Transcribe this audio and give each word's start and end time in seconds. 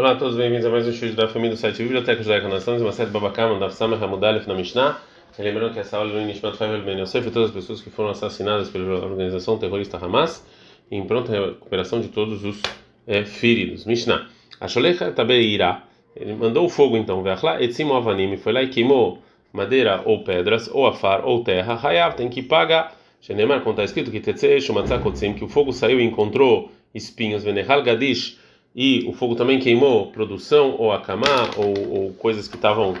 Olá 0.00 0.12
a 0.12 0.16
todos, 0.16 0.34
bem-vindos 0.34 0.64
a 0.64 0.70
mais 0.70 0.88
um 0.88 0.92
show 0.92 1.10
da 1.10 1.28
família 1.28 1.54
do 1.54 1.58
site 1.58 1.82
Biblioteca 1.82 2.22
Judaica 2.22 2.48
Nós 2.48 2.60
estamos 2.60 2.80
em 2.80 2.84
uma 2.86 2.90
série 2.90 3.10
Babakama, 3.10 3.58
da 3.58 3.68
Samah 3.68 4.02
Hamudalef 4.02 4.46
na 4.48 4.54
Mishnah. 4.54 4.98
Lembrando 5.38 5.74
que 5.74 5.78
essa 5.78 5.98
aula 5.98 6.18
é 6.18 6.24
Nishmat 6.24 6.56
Faivel 6.56 6.82
Ben 6.82 6.98
Yosef 6.98 7.28
e 7.28 7.30
todas 7.30 7.50
as 7.50 7.54
pessoas 7.54 7.82
que 7.82 7.90
foram 7.90 8.08
assassinadas 8.08 8.70
pela 8.70 9.04
organização 9.04 9.58
terrorista 9.58 9.98
Hamas 9.98 10.42
em 10.90 11.04
pronta 11.04 11.30
recuperação 11.32 12.00
de 12.00 12.08
todos 12.08 12.42
os 12.42 12.62
é, 13.06 13.26
feridos. 13.26 13.84
Mishnah. 13.84 14.26
A 14.58 14.68
Sholecha 14.68 15.12
Tabeira, 15.12 15.82
ele 16.16 16.32
mandou 16.32 16.64
o 16.64 16.70
fogo 16.70 16.96
então, 16.96 17.22
Veachla 17.22 17.62
Etzim 17.62 17.92
Avanim, 17.92 18.38
foi 18.38 18.54
lá 18.54 18.62
e 18.62 18.68
queimou 18.68 19.18
madeira 19.52 20.00
ou 20.06 20.24
pedras, 20.24 20.70
ou 20.72 20.86
afar 20.86 21.26
ou 21.26 21.44
terra, 21.44 21.78
Hayav 21.78 22.16
tem 22.16 22.30
que 22.30 22.42
pagar. 22.42 22.96
Shenemar, 23.20 23.60
como 23.60 23.72
está 23.72 23.84
escrito, 23.84 24.10
que 24.10 24.20
Tetze 24.20 24.62
Shumatzakotzim, 24.62 25.34
que 25.34 25.44
o 25.44 25.48
fogo 25.48 25.74
saiu 25.74 26.00
e 26.00 26.04
encontrou 26.04 26.72
espinhos, 26.94 27.44
Venehal 27.44 27.82
Gadish 27.82 28.39
e 28.74 29.04
o 29.08 29.12
fogo 29.12 29.34
também 29.34 29.58
queimou 29.58 30.06
produção 30.12 30.76
ou 30.78 30.92
acamá 30.92 31.50
ou, 31.56 32.02
ou 32.02 32.12
coisas 32.12 32.46
que 32.46 32.56
estavam 32.56 32.94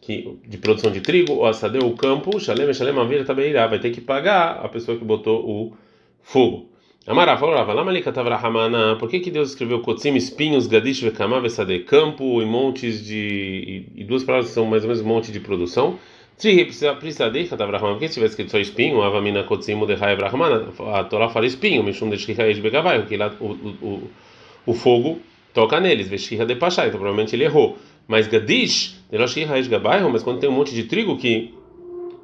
que, 0.00 0.36
de 0.46 0.58
produção 0.58 0.90
de 0.90 1.00
trigo 1.00 1.32
ou 1.34 1.46
assadeu 1.46 1.86
o 1.86 1.96
campo, 1.96 2.38
shalem 2.38 2.72
shalem 2.72 3.24
também 3.24 3.52
vai 3.52 3.78
ter 3.78 3.90
que 3.90 4.00
pagar 4.00 4.60
a 4.64 4.68
pessoa 4.68 4.96
que 4.96 5.04
botou 5.04 5.48
o 5.48 5.72
fogo. 6.22 6.68
Amara 7.04 7.36
falou, 7.36 7.54
lá 7.54 7.84
malika 7.84 8.12
tavrahamana, 8.12 8.94
por 8.94 9.08
que 9.08 9.18
que 9.18 9.30
Deus 9.30 9.50
escreveu 9.50 9.80
kotzim 9.80 10.14
espinhos 10.14 10.68
gadish 10.68 11.00
vekamá 11.00 11.40
vesade 11.40 11.80
campo 11.80 12.40
e 12.40 12.44
montes 12.46 13.04
de 13.04 13.86
e, 13.96 14.02
e, 14.02 14.04
duas 14.04 14.22
palavras 14.22 14.50
são 14.50 14.66
mais 14.66 14.84
ou 14.84 14.88
menos 14.88 15.02
um 15.02 15.08
monte 15.08 15.32
de 15.32 15.40
produção? 15.40 15.98
Tri 16.38 16.64
prisadei 17.00 17.46
tavrahamana, 17.48 17.94
porque 17.94 18.06
se 18.06 18.14
tivesse 18.14 18.32
escrito 18.34 18.52
só 18.52 18.58
espinho, 18.58 19.02
avamina 19.02 19.42
kotzim 19.42 19.78
de 19.84 19.96
brahmana, 19.96 20.68
a 20.94 21.04
Torá 21.04 21.28
fala 21.28 21.46
espinho, 21.46 21.84
que 21.84 23.16
lá 23.16 23.34
o, 23.40 23.46
o 23.46 24.10
o 24.66 24.74
fogo 24.74 25.20
toca 25.52 25.78
neles, 25.80 26.08
veshirra 26.08 26.46
de 26.46 26.54
pachá, 26.54 26.86
então 26.86 26.98
provavelmente 26.98 27.34
ele 27.34 27.44
errou. 27.44 27.76
Mas 28.06 28.26
gadish, 28.26 28.98
mas 30.10 30.22
quando 30.22 30.40
tem 30.40 30.48
um 30.48 30.52
monte 30.52 30.74
de 30.74 30.84
trigo 30.84 31.16
que 31.16 31.54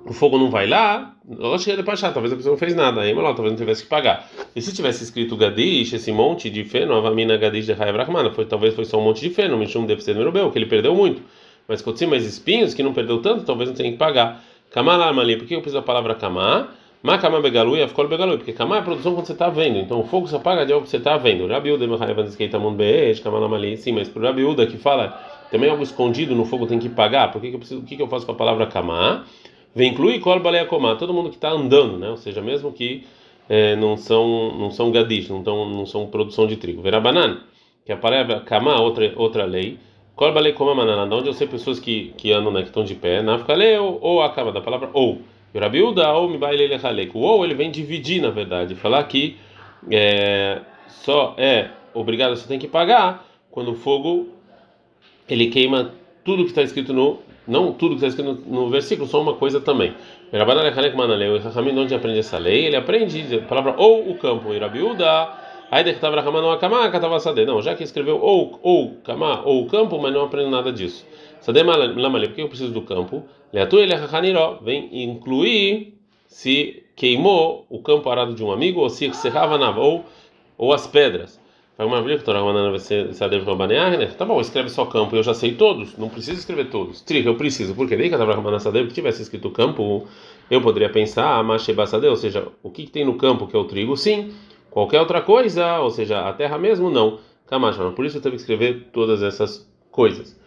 o 0.04 0.12
fogo 0.12 0.38
não 0.38 0.50
vai 0.50 0.66
lá, 0.66 1.14
de 1.76 1.82
pachá, 1.82 2.10
talvez 2.10 2.32
a 2.32 2.36
pessoa 2.36 2.52
não 2.52 2.58
fez 2.58 2.74
nada, 2.74 3.02
aí 3.02 3.14
talvez 3.14 3.50
não 3.50 3.56
tivesse 3.56 3.82
que 3.82 3.88
pagar. 3.88 4.28
E 4.56 4.62
se 4.62 4.74
tivesse 4.74 5.04
escrito 5.04 5.36
gadish, 5.36 5.92
esse 5.92 6.10
monte 6.10 6.48
de 6.48 6.64
feno, 6.64 6.94
avamina 6.94 7.36
gadish 7.36 7.66
de 7.66 7.72
raiva 7.72 8.30
foi 8.32 8.46
talvez 8.46 8.74
foi 8.74 8.84
só 8.84 8.98
um 8.98 9.04
monte 9.04 9.20
de 9.20 9.30
feno, 9.30 9.56
mishum 9.56 9.84
deve 9.84 10.02
ser 10.02 10.14
merubeu, 10.14 10.50
que 10.50 10.58
ele 10.58 10.66
perdeu 10.66 10.94
muito. 10.94 11.22
Mas 11.68 11.82
quando 11.82 12.06
mais 12.06 12.24
espinhos 12.24 12.72
que 12.72 12.82
não 12.82 12.94
perdeu 12.94 13.20
tanto, 13.20 13.44
talvez 13.44 13.68
não 13.68 13.76
tenha 13.76 13.92
que 13.92 13.98
pagar. 13.98 14.42
Kamala 14.70 15.08
ali, 15.08 15.36
por 15.36 15.46
que 15.46 15.54
eu 15.54 15.60
preciso 15.60 15.80
da 15.80 15.86
palavra 15.86 16.14
kamá? 16.14 16.68
Makama 17.00 17.41
begalui, 17.41 17.80
afkol 17.80 18.08
begalui, 18.08 18.38
porque 18.38 18.52
kama 18.52 18.77
é 18.77 18.78
a 18.80 18.82
produção 18.82 19.14
quando 19.14 19.27
você 19.27 19.32
está 19.32 19.48
vendo, 19.48 19.78
então 19.78 20.00
o 20.00 20.04
fogo 20.04 20.27
só 20.27 20.41
paga 20.41 20.66
de 20.66 20.72
algo 20.72 20.84
que 20.84 20.91
você 20.91 20.96
está 20.96 21.16
vendo. 21.16 21.46
Rabiuda 21.46 21.86
mund 22.58 22.77
beesh, 22.77 23.20
kamanamali, 23.20 23.77
sim, 23.77 23.92
mas 23.92 24.08
para 24.08 24.20
o 24.20 24.24
Rabiuda 24.24 24.66
que 24.66 24.77
fala 24.77 25.16
também 25.48 25.70
algo 25.70 25.82
escondido 25.82 26.34
no 26.34 26.44
fogo 26.44 26.66
tem 26.66 26.78
que 26.80 26.88
pagar, 26.88 27.30
por 27.30 27.41
que, 27.41 27.50
que 27.50 27.54
eu 27.54 27.58
preciso, 27.60 27.80
o 27.80 27.84
que, 27.84 27.94
que 27.94 28.02
eu 28.02 28.08
faço 28.08 28.26
com 28.26 28.32
a 28.32 28.34
palavra 28.34 28.66
kama? 28.66 29.24
Vem 29.76 29.92
incluir 29.92 30.19
kol 30.19 30.41
baleia 30.41 30.66
koma, 30.66 30.96
todo 30.96 31.14
mundo 31.14 31.30
que 31.30 31.36
está 31.36 31.50
andando, 31.50 31.96
né? 31.98 32.08
ou 32.10 32.16
seja, 32.16 32.42
mesmo 32.42 32.72
que 32.72 33.06
é, 33.48 33.76
não 33.76 33.96
são 33.96 34.58
não 34.58 34.70
são 34.72 34.91
gadish, 34.91 35.28
não, 35.28 35.42
tão, 35.42 35.69
não 35.69 35.86
são 35.86 36.08
produção 36.08 36.48
de 36.48 36.56
trigo. 36.56 36.82
Verabanan, 36.82 37.42
que 37.86 37.92
a 37.92 37.96
palavra 37.96 38.41
kama, 38.41 38.80
outra, 38.80 39.12
outra 39.14 39.44
lei, 39.44 39.78
kol 40.16 40.32
baleia 40.32 40.52
koma 40.52 40.74
manana, 40.74 41.14
onde 41.14 41.28
eu 41.28 41.32
sei 41.32 41.46
pessoas 41.46 41.78
que, 41.78 42.12
que 42.16 42.32
andam, 42.32 42.50
né, 42.50 42.62
que 42.62 42.69
estão 42.69 42.82
de 42.82 42.96
pé, 42.96 43.22
nafkaleu, 43.22 43.98
ou 44.00 44.20
acaba 44.20 44.50
da 44.50 44.60
palavra 44.60 44.91
ou. 44.92 45.22
O 45.54 45.58
Rabiuda 45.58 46.12
ou 46.12 46.28
O 47.14 47.20
ou 47.20 47.44
ele 47.44 47.54
vem 47.54 47.70
dividir, 47.70 48.20
na 48.20 48.30
verdade, 48.30 48.74
falar 48.74 49.02
que 49.04 49.36
é, 49.91 50.60
só 50.88 51.34
é 51.38 51.70
obrigado, 51.94 52.36
você 52.36 52.46
tem 52.46 52.58
que 52.58 52.68
pagar 52.68 53.27
quando 53.50 53.72
o 53.72 53.74
fogo 53.74 54.28
ele 55.28 55.46
queima 55.46 55.92
tudo 56.24 56.44
que 56.44 56.50
está 56.50 56.62
escrito 56.62 56.92
no 56.92 57.19
não 57.46 57.72
tudo 57.72 57.96
que 57.96 58.04
está 58.04 58.08
escrito 58.08 58.46
no, 58.46 58.64
no, 58.64 58.69
versículo, 58.69 59.08
só 59.08 59.22
uma 59.22 59.34
coisa 59.34 59.58
também. 59.58 59.94
O 60.30 60.36
onde 61.80 61.94
aprende 61.94 62.19
essa 62.19 62.36
lei? 62.36 62.66
Ele 62.66 62.76
aprende 62.76 63.36
a 63.36 63.41
palavra 63.41 63.75
ou 63.78 64.10
o 64.10 64.15
campo, 64.16 64.53
e 64.53 64.59
Rabiuda, 64.59 65.30
aí 65.70 65.82
que 65.82 65.91
estava 65.97 66.16
Não, 67.47 67.62
já 67.62 67.75
que 67.75 67.82
escreveu 67.82 68.20
ou 68.20 68.59
ou 68.62 68.97
kama 69.03 69.41
ou 69.47 69.62
o 69.62 69.66
campo, 69.66 69.98
mas 69.98 70.12
não 70.12 70.25
aprende 70.25 70.50
nada 70.50 70.70
disso. 70.70 71.06
Por 71.41 72.34
que 72.34 72.43
eu 72.43 72.49
preciso 72.49 72.72
do 72.72 72.82
campo? 72.82 73.25
Vem 74.62 75.04
incluir 75.04 75.94
se 76.26 76.84
queimou 76.94 77.66
o 77.71 77.81
campo 77.81 78.10
arado 78.10 78.34
de 78.34 78.44
um 78.44 78.53
amigo 78.53 78.81
ou 78.81 78.91
se 78.91 79.12
serrava 79.15 79.56
na 79.56 79.75
ou, 79.77 80.04
ou 80.56 80.72
as 80.72 80.87
pedras. 80.87 81.41
Tá 81.78 81.84
bom, 84.25 84.41
escreve 84.41 84.69
só 84.69 84.84
campo, 84.84 85.15
eu 85.15 85.22
já 85.22 85.32
sei 85.32 85.54
todos, 85.54 85.97
não 85.97 86.09
preciso 86.09 86.41
escrever 86.41 86.71
todos. 86.71 87.00
Trica, 87.03 87.28
eu 87.28 87.37
preciso, 87.37 87.72
porque 87.72 87.97
daí 87.97 88.10
que 88.88 88.93
tivesse 88.93 89.22
escrito 89.22 89.48
campo, 89.50 90.04
eu 90.50 90.60
poderia 90.60 90.91
pensar, 90.91 91.44
ou 91.44 92.16
seja, 92.16 92.48
o 92.65 92.71
que, 92.71 92.84
que 92.84 92.91
tem 92.91 93.04
no 93.04 93.15
campo 93.15 93.47
que 93.47 93.54
é 93.54 93.59
o 93.59 93.65
trigo? 93.65 93.97
Sim. 93.97 94.32
Qualquer 94.71 95.00
outra 95.00 95.21
coisa, 95.21 95.78
ou 95.78 95.91
seja, 95.91 96.28
a 96.28 96.32
terra 96.32 96.59
mesmo, 96.59 96.91
não. 96.91 97.21
Por 97.94 98.04
isso 98.04 98.19
eu 98.19 98.22
teve 98.22 98.34
que 98.34 98.43
escrever 98.43 98.88
todas 98.93 99.22
essas 99.22 99.66
coisas. 99.91 100.38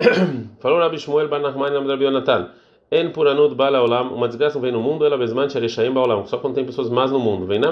Falou 0.60 0.78
Rabi 0.78 0.98
Shmuel 0.98 1.28
Bar 1.28 1.40
Nachman 1.40 1.70
nome 1.72 1.84
de 1.84 1.92
Rabi 1.92 2.04
Yonatan. 2.04 2.48
En 2.90 3.10
puranut 3.10 3.54
bala 3.54 3.82
olam, 3.82 4.14
uma 4.14 4.28
desgraça 4.28 4.58
vem 4.58 4.72
no 4.72 4.80
mundo, 4.80 5.04
ela 5.04 5.18
bezman 5.18 5.48
shareshaim 5.50 5.92
baolam, 5.92 6.26
só 6.26 6.38
quando 6.38 6.54
tem 6.54 6.64
pessoas 6.64 6.88
más 6.88 7.12
no 7.12 7.20
mundo. 7.20 7.46
Vem 7.46 7.58
na 7.58 7.70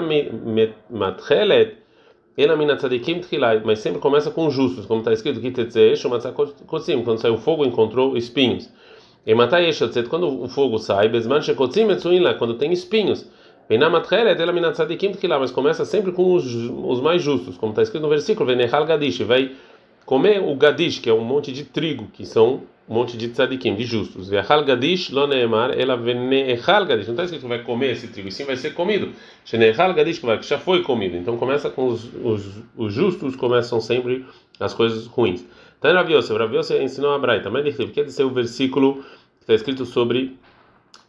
matchelet, 0.91 1.77
ela 2.37 2.55
mina 2.55 2.75
tzadikim 2.77 3.21
tchilai, 3.21 3.63
mas 3.65 3.79
sempre 3.79 3.99
começa 3.99 4.29
com 4.29 4.47
justos, 4.51 4.85
como 4.85 4.99
está 4.99 5.11
escrito, 5.11 5.41
que 5.41 5.49
tetzesh, 5.49 6.03
kotzim, 6.67 7.03
quando 7.03 7.17
sai 7.17 7.31
o 7.31 7.37
fogo 7.37 7.65
encontrou 7.65 8.15
espinhos. 8.15 8.69
E 9.25 9.33
matai 9.33 9.67
eshotzet, 9.67 10.07
quando 10.07 10.43
o 10.43 10.47
fogo 10.47 10.77
sai, 10.77 11.09
bezman 11.09 11.41
shekotzim 11.41 11.89
etzuin 11.89 12.19
lá, 12.19 12.35
quando 12.35 12.53
tem 12.53 12.71
espinhos. 12.71 13.27
Vem 13.67 13.79
na 13.79 13.89
matchelet, 13.89 14.39
ela 14.39 14.53
mina 14.53 14.71
tzadikim 14.71 15.13
tchilai, 15.13 15.39
mas 15.39 15.49
começa 15.49 15.83
sempre 15.83 16.11
com 16.11 16.35
os, 16.35 16.45
os 16.45 17.01
mais 17.01 17.23
justos, 17.23 17.57
como 17.57 17.71
está 17.71 17.81
escrito 17.81 18.03
no 18.03 18.09
versículo, 18.09 18.45
vem 18.45 18.55
nehal 18.55 18.85
gadish, 18.85 19.19
vai 19.23 19.51
comer 20.09 20.41
o 20.41 20.55
gadish, 20.55 20.97
que 20.97 21.07
é 21.07 21.13
um 21.13 21.23
monte 21.23 21.51
de 21.51 21.63
trigo, 21.63 22.07
que 22.11 22.25
são 22.25 22.63
um 22.89 22.95
monte 22.95 23.15
de 23.15 23.27
tzadikim, 23.27 23.75
de 23.75 23.83
justos. 23.83 24.27
Ve'achal 24.27 24.65
gadish 24.65 25.11
lo 25.11 25.27
neemar, 25.27 25.79
ela 25.79 25.95
ve'nehal 25.95 26.83
gadish. 26.87 27.05
Não 27.05 27.13
está 27.13 27.25
escrito 27.25 27.43
que 27.43 27.47
vai 27.47 27.61
comer 27.61 27.91
esse 27.91 28.07
trigo, 28.07 28.27
e 28.27 28.31
sim 28.31 28.43
vai 28.43 28.55
ser 28.55 28.73
comido. 28.73 29.11
Shenehal 29.45 29.93
gadish, 29.93 30.17
que 30.17 30.47
já 30.47 30.57
foi 30.57 30.81
comido. 30.81 31.15
Então 31.15 31.37
começa 31.37 31.69
com 31.69 31.89
os, 31.89 32.09
os, 32.23 32.63
os 32.75 32.91
justos, 32.91 33.35
começam 33.35 33.79
sempre 33.79 34.25
as 34.59 34.73
coisas 34.73 35.05
ruins. 35.05 35.45
Então 35.77 35.93
Raviose, 35.93 36.33
Raviose 36.33 36.75
ensinou 36.81 37.13
a 37.13 37.19
Braita, 37.19 37.51
mas 37.51 37.77
quer 37.93 38.03
dizer 38.03 38.23
o 38.23 38.31
versículo 38.31 39.03
que 39.37 39.41
está 39.41 39.53
escrito 39.53 39.85
sobre 39.85 40.39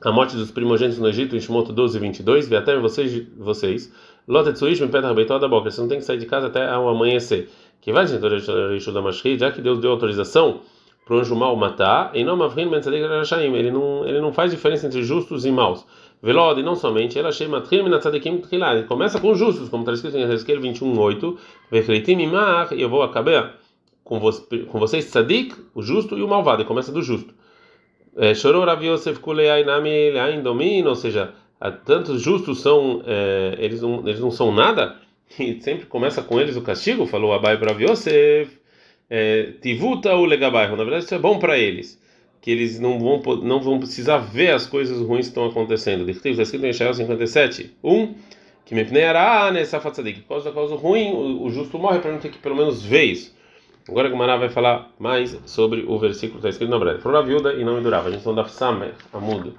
a 0.04 0.12
morte 0.12 0.36
dos 0.36 0.50
primogênitos 0.50 0.98
no 0.98 1.08
Egito, 1.08 1.34
em 1.34 1.40
Shimoto 1.40 1.72
12, 1.72 1.98
22, 1.98 2.52
até 2.52 2.78
vocês, 2.78 3.26
vocês, 3.34 3.90
Lotetsuish, 4.28 4.80
me 4.80 4.88
peta 4.88 5.38
da 5.38 5.48
boca, 5.48 5.70
você 5.70 5.80
não 5.80 5.88
tem 5.88 5.98
que 5.98 6.04
sair 6.04 6.18
de 6.18 6.26
casa 6.26 6.48
até 6.48 6.68
ao 6.68 6.88
amanhecer 6.88 7.48
que 7.80 7.92
vai 7.92 8.06
já 9.38 9.50
que 9.50 9.60
Deus 9.60 9.78
deu 9.78 9.90
autorização 9.90 10.60
para 11.04 11.16
o 11.16 11.18
anjo 11.18 11.34
mal 11.34 11.56
matar, 11.56 12.12
e 12.14 12.22
não 12.22 12.36
ele 13.56 13.70
não 13.70 14.06
ele 14.06 14.20
não 14.20 14.32
faz 14.32 14.50
diferença 14.50 14.86
entre 14.86 15.02
justos 15.02 15.44
e 15.44 15.50
maus. 15.50 15.84
Velod, 16.22 16.60
e 16.60 16.62
não 16.62 16.76
somente, 16.76 17.18
ela 17.18 17.32
chama 17.32 17.62
ele 18.74 18.82
começa 18.84 19.18
com 19.18 19.34
justos, 19.34 19.70
como 19.70 19.82
está 19.82 19.92
escrito 19.94 20.18
em 20.18 20.22
Ezequiel 20.22 20.60
21:8, 20.60 21.38
e 22.76 22.82
eu 22.82 22.90
vou 22.90 23.02
acabar 23.02 23.56
com, 24.04 24.20
você, 24.20 24.58
com 24.64 24.78
vocês 24.78 25.06
tzadik, 25.06 25.54
o 25.74 25.82
justo 25.82 26.18
e 26.18 26.22
o 26.22 26.28
malvado, 26.28 26.62
e 26.62 26.64
começa 26.66 26.92
do 26.92 27.00
justo. 27.00 27.32
É, 28.16 28.34
chorou 28.34 28.64
Rav 28.64 28.84
Yosef 28.84 29.18
Kuleainami 29.20 30.10
Leain 30.10 30.42
Domino, 30.42 30.90
ou 30.90 30.96
seja, 30.96 31.32
tantos 31.84 32.20
justos 32.20 32.60
são, 32.60 33.02
é, 33.06 33.56
eles, 33.58 33.80
não, 33.80 34.06
eles 34.06 34.20
não 34.20 34.30
são 34.30 34.52
nada, 34.52 34.96
e 35.38 35.60
sempre 35.60 35.86
começa 35.86 36.22
com 36.22 36.40
eles 36.40 36.56
o 36.56 36.62
castigo, 36.62 37.06
falou 37.06 37.32
Abai 37.32 37.58
para 37.58 37.72
Yosef, 37.72 38.58
é, 39.08 39.52
Tivuta 39.60 40.14
ou 40.14 40.24
Legabai, 40.24 40.68
na 40.68 40.76
verdade 40.76 41.04
isso 41.04 41.14
é 41.14 41.18
bom 41.18 41.38
para 41.38 41.58
eles, 41.58 42.00
que 42.40 42.50
eles 42.50 42.78
não 42.80 42.98
vão, 42.98 43.20
não 43.42 43.60
vão 43.60 43.78
precisar 43.78 44.18
ver 44.18 44.52
as 44.52 44.66
coisas 44.66 44.98
ruins 45.00 45.26
que 45.26 45.30
estão 45.30 45.46
acontecendo. 45.46 46.08
Está 46.08 46.30
escrito 46.30 46.64
em 46.64 46.70
Israel 46.70 46.94
57, 46.94 47.76
1, 47.82 48.14
que 48.64 48.74
me 48.74 48.84
pneará 48.84 49.50
nessa 49.50 49.80
fatsadik, 49.80 50.20
por 50.20 50.28
causa 50.28 50.48
da 50.48 50.54
causa 50.54 50.76
ruim, 50.76 51.12
o, 51.12 51.50
justo 51.50 51.78
morre 51.78 51.98
para 51.98 52.12
não 52.12 52.18
ter 52.18 52.30
que 52.30 52.38
pelo 52.38 52.56
menos 52.56 52.82
ver 52.82 53.04
isso. 53.04 53.34
Agora 53.88 54.06
a 54.06 54.10
Gumara 54.10 54.36
vai 54.36 54.48
falar 54.48 54.92
mais 54.98 55.36
sobre 55.46 55.84
o 55.86 55.98
versículo 55.98 56.40
que 56.40 56.46
está 56.46 56.50
escrito 56.50 56.70
na 56.70 56.78
breve. 56.78 57.00
Falou 57.00 57.18
a 57.18 57.22
viúda 57.22 57.54
e 57.54 57.64
não 57.64 57.74
me 57.74 57.80
durava. 57.82 58.08
A 58.08 58.12
gente 58.12 58.24
não 58.24 58.34
dá 58.34 58.44
Samer, 58.44 58.94
Amud, 59.12 59.52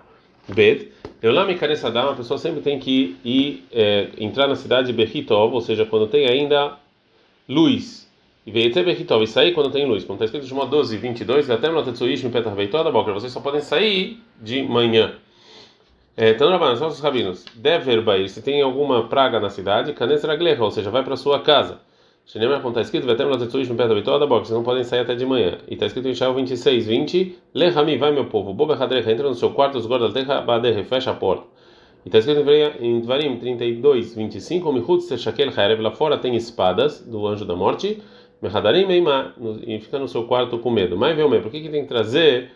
Bet. 0.48 0.90
Eulam 1.22 1.56
Kanesadam, 1.56 2.10
a 2.10 2.16
pessoa 2.16 2.38
sempre 2.38 2.62
tem 2.62 2.80
que 2.80 3.16
ir, 3.24 3.64
é, 3.72 4.10
entrar 4.18 4.48
na 4.48 4.56
cidade 4.56 4.92
Berritov, 4.92 5.54
ou 5.54 5.62
seja, 5.62 5.86
quando 5.86 6.08
tem 6.08 6.28
ainda 6.28 6.78
luz. 7.48 8.10
E 8.46 8.68
até 8.68 8.82
Berritov 8.82 9.24
e 9.24 9.28
sair 9.28 9.54
quando 9.54 9.70
tem 9.70 9.86
luz. 9.86 10.04
Como 10.04 10.16
está 10.16 10.26
escrito 10.26 10.46
em 10.46 10.48
Shimon 10.48 10.68
12, 10.68 10.98
22, 10.98 11.50
até 11.52 11.70
no 11.70 11.84
Tetsuish, 11.84 12.26
em 12.26 12.32
Petar 12.32 12.56
toda 12.72 12.90
a 12.90 12.92
boca, 12.92 13.14
vocês 13.14 13.32
só 13.32 13.40
podem 13.40 13.62
sair 13.62 14.20
de 14.42 14.64
manhã. 14.64 15.14
Então, 16.18 16.50
Rabanan, 16.50 16.76
são 16.76 16.88
os 16.88 17.00
rabinos. 17.00 17.46
Se 18.28 18.42
tem 18.42 18.62
alguma 18.62 19.08
praga 19.08 19.40
na 19.40 19.50
cidade, 19.50 19.94
Kanes 19.94 20.24
Raglecha, 20.24 20.64
ou 20.64 20.72
seja, 20.72 20.90
vai 20.90 21.04
para 21.04 21.16
sua 21.16 21.40
casa. 21.40 21.80
Shenema 22.26 22.58
está 22.66 22.82
escrito, 22.82 23.06
vai 23.06 23.16
ter 23.16 23.26
uma 23.26 23.38
tetsuish 23.38 23.68
no 23.68 23.76
pé 23.76 23.88
da 23.88 23.94
vitória 23.94 24.20
da 24.20 24.28
boca, 24.28 24.46
vocês 24.46 24.56
não 24.56 24.64
podem 24.64 24.84
sair 24.84 25.02
até 25.02 25.16
de 25.16 25.26
manhã. 25.26 25.58
E 25.68 25.74
está 25.74 25.86
escrito 25.86 26.08
em 26.08 26.16
Shaul 26.16 26.36
26, 26.36 26.88
20, 26.88 27.38
Lehami, 27.54 27.98
vai 27.98 28.12
meu 28.12 28.26
povo, 28.26 28.54
Boba 28.54 28.76
Hadrecha, 28.76 29.12
entra 29.12 29.28
no 29.28 29.36
seu 29.36 29.50
quarto, 29.52 29.78
os 29.78 29.86
guardas 29.86 30.14
terra, 30.14 30.40
Baderre, 30.42 30.84
fecha 30.84 31.12
a 31.12 31.14
porta. 31.14 31.44
E 32.06 32.08
está 32.08 32.20
escrito 32.20 32.50
em 32.80 33.02
Dvarim 33.02 33.38
32, 33.38 34.16
25, 34.16 34.72
Mihutz 34.72 35.20
Shakel 35.20 35.50
Harev, 35.56 35.82
lá 35.82 35.92
fora 35.92 36.18
tem 36.18 36.36
espadas 36.36 37.02
do 37.02 37.28
anjo 37.28 37.44
da 37.44 37.56
morte, 37.56 38.02
Mehadarim 38.42 38.86
Meimá, 38.86 39.34
e 39.66 39.80
fica 39.80 40.00
no 40.00 40.08
seu 40.08 40.24
quarto 40.24 40.58
com 40.58 40.72
medo. 40.72 40.98
Mas 40.98 41.20
o 41.20 41.30
por 41.42 41.52
que, 41.52 41.62
que 41.62 41.70
tem 41.70 41.84
que 41.84 41.90
trazer 41.90 42.52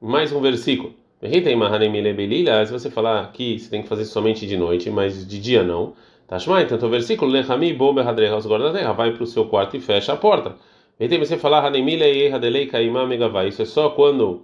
mais 0.00 0.32
um 0.32 0.40
versículo? 0.40 0.94
Se 1.20 2.72
você 2.72 2.90
falar 2.90 3.30
que 3.32 3.58
você 3.58 3.68
tem 3.68 3.82
que 3.82 3.88
fazer 3.88 4.04
somente 4.04 4.46
de 4.46 4.56
noite, 4.56 4.88
mas 4.90 5.26
de 5.26 5.40
dia 5.40 5.62
não. 5.62 5.94
Tashma, 6.28 6.60
então 6.60 6.76
o 6.76 6.90
versículo 6.90 7.32
Lehami 7.32 7.72
bo 7.72 7.94
behadreha 7.94 8.36
os 8.36 8.44
guarda 8.44 8.70
terra 8.70 8.92
vai 8.92 9.12
para 9.12 9.22
o 9.22 9.26
seu 9.26 9.46
quarto 9.46 9.78
e 9.78 9.80
fecha 9.80 10.12
a 10.12 10.16
porta. 10.16 10.56
E 11.00 11.08
tem 11.08 11.18
você 11.18 11.38
falar 11.38 11.64
Hanemile 11.64 12.04
e 12.04 12.30
Hadelei 12.30 12.66
Kaimá 12.66 13.06
Megavai. 13.06 13.48
Isso 13.48 13.62
é 13.62 13.64
só 13.64 13.88
quando 13.88 14.42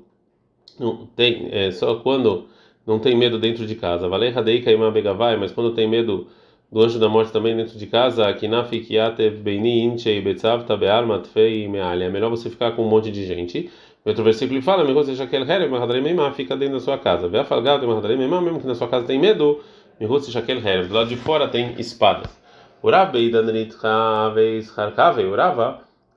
não 0.80 1.06
tem 1.14 1.48
é 1.52 1.70
só 1.70 1.96
quando 1.96 2.46
não 2.86 2.98
tem 2.98 3.14
medo 3.14 3.38
dentro 3.38 3.66
de 3.66 3.74
casa. 3.74 4.08
Valei 4.08 4.32
Hadei 4.34 4.62
Kaimá 4.62 4.90
Megavai, 4.90 5.36
mas 5.36 5.52
quando 5.52 5.74
tem 5.74 5.86
medo 5.86 6.26
do 6.72 6.80
anjo 6.80 6.98
da 6.98 7.08
morte 7.08 7.30
também 7.30 7.54
dentro 7.54 7.78
de 7.78 7.86
casa, 7.86 8.32
Kinafi 8.32 8.80
Kiatev 8.80 9.42
Beini 9.42 9.82
Inchei 9.82 10.22
Betzav 10.22 10.64
Tabear 10.64 11.06
Matfei 11.06 11.68
Meali. 11.68 12.04
É 12.04 12.08
melhor 12.08 12.30
você 12.30 12.48
ficar 12.48 12.72
com 12.72 12.82
um 12.82 12.88
monte 12.88 13.10
de 13.10 13.26
gente 13.26 13.70
outro 14.04 14.22
versículo 14.22 14.60
fala, 14.60 14.84
fica 16.32 16.56
dentro 16.56 16.74
da 16.74 16.80
sua 16.80 16.98
casa. 16.98 17.28
Mesmo 17.28 18.60
que 18.60 18.66
na 18.66 18.74
sua 18.74 18.88
casa 18.88 19.06
tem 19.06 19.18
medo, 19.18 19.60
do 20.88 20.94
lado 20.94 21.08
de 21.08 21.16
fora 21.16 21.48
tem 21.48 21.74
espadas. 21.78 22.30
O 22.82 22.90
Rav 22.90 23.14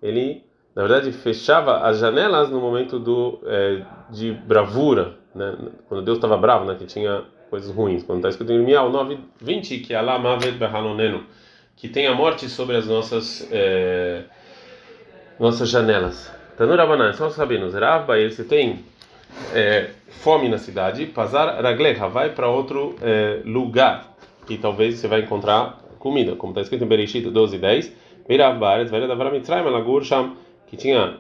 ele 0.02 0.44
na 0.76 0.84
verdade 0.84 1.12
fechava 1.12 1.80
as 1.80 2.00
janelas 2.00 2.50
no 2.50 2.60
momento 2.60 3.00
do 3.00 3.40
é, 3.46 3.82
de 4.10 4.32
bravura, 4.32 5.16
né? 5.34 5.56
quando 5.88 6.04
Deus 6.04 6.18
estava 6.18 6.38
bravo, 6.38 6.66
né? 6.66 6.76
que 6.76 6.86
tinha 6.86 7.24
coisas 7.50 7.74
ruins. 7.74 8.04
Quando 8.04 8.20
está 8.20 8.30
escrito 8.30 8.52
em 8.52 8.64
Mial 8.64 8.92
9:20 8.92 9.82
que 9.82 9.96
Allah 9.96 10.20
Mavet 10.20 10.58
que 11.76 11.88
tem 11.88 12.08
a 12.08 12.14
morte 12.14 12.50
sobre 12.50 12.76
as 12.76 12.88
nossas 12.88 13.48
é, 13.52 14.24
nossas 15.40 15.70
janelas. 15.70 16.32
Tanur 16.58 16.80
Abanan, 16.80 17.14
são 17.14 17.28
os 17.28 17.36
rabinos. 17.36 17.74
Baer, 18.06 18.32
se 18.32 18.44
tem 18.44 18.84
é, 19.54 19.90
fome 20.10 20.50
na 20.50 20.58
cidade, 20.58 21.06
Pazar 21.06 21.62
Raglecha, 21.62 22.08
vai 22.08 22.30
para 22.30 22.50
outro 22.50 22.96
é, 23.02 23.42
lugar, 23.46 24.16
que 24.46 24.58
talvez 24.58 24.96
você 24.96 25.08
vai 25.08 25.22
encontrar 25.22 25.80
comida, 26.00 26.36
como 26.36 26.52
está 26.52 26.62
escrito 26.62 26.84
em 26.84 26.88
Bereshit 26.88 27.30
12 27.30 27.58
10. 27.58 27.94
Beirav 28.28 28.60
Baer, 28.60 28.86
velho 28.88 29.08
da 29.08 29.14
Avram 29.14 29.32
Mitzrayim, 29.32 29.64
Lagur 29.70 30.04
Sham, 30.04 30.36
que 30.68 30.76
tinha 30.76 31.18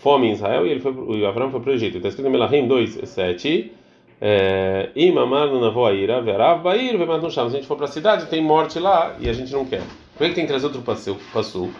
fome 0.00 0.28
em 0.28 0.32
Israel 0.32 0.66
e 0.66 0.70
ele 0.70 0.80
foi 0.80 0.92
e 1.18 1.26
Avram 1.26 1.50
foi 1.50 1.60
para 1.60 1.70
o 1.70 1.74
Egito. 1.74 1.98
Está 1.98 2.08
escrito 2.08 2.26
em 2.26 2.32
Melahim 2.32 2.66
2 2.66 3.00
7. 3.04 3.72
Imamar 4.96 5.48
no 5.48 5.60
Navoaira, 5.60 6.22
Verav 6.22 6.62
Bair, 6.62 6.96
Vemat 6.96 7.22
no 7.22 7.30
Sham. 7.30 7.50
Se 7.50 7.56
a 7.56 7.58
gente 7.58 7.68
for 7.68 7.76
para 7.76 7.84
a 7.84 7.88
cidade, 7.88 8.26
tem 8.26 8.42
morte 8.42 8.78
lá 8.78 9.14
e 9.20 9.28
a 9.28 9.32
gente 9.32 9.52
não 9.52 9.66
quer. 9.66 9.82
Por 10.16 10.26
que 10.26 10.34
tem 10.34 10.44
que 10.44 10.50
trazer 10.50 10.66
outro 10.66 10.80
passo? 10.82 11.70